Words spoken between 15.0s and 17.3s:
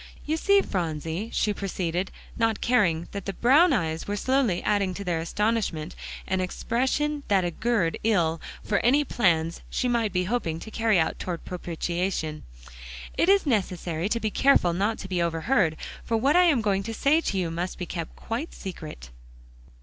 be overheard, for what I am going to say